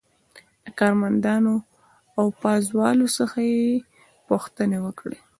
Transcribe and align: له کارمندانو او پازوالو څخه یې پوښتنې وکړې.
له 0.63 0.69
کارمندانو 0.79 1.55
او 2.17 2.25
پازوالو 2.41 3.07
څخه 3.17 3.39
یې 3.51 3.65
پوښتنې 4.29 4.77
وکړې. 4.85 5.19